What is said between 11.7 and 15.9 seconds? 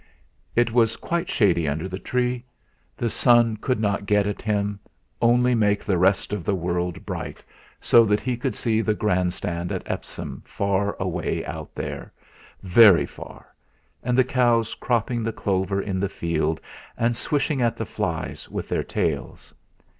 there, very far, and the cows cropping the clover